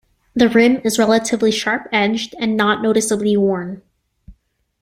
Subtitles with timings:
[0.33, 3.83] The rim is relatively sharp-edged and not noticeably worn.